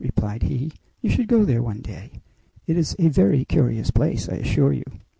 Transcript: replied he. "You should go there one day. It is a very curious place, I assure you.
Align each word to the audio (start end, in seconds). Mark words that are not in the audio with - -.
replied 0.03 0.41
he. 0.41 0.71
"You 1.01 1.11
should 1.11 1.27
go 1.27 1.45
there 1.45 1.61
one 1.61 1.81
day. 1.81 2.21
It 2.65 2.75
is 2.75 2.95
a 2.97 3.07
very 3.09 3.45
curious 3.45 3.91
place, 3.91 4.27
I 4.27 4.37
assure 4.37 4.73
you. 4.73 4.83